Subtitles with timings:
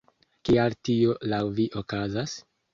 [0.47, 2.39] Kial tio laŭ vi okazas?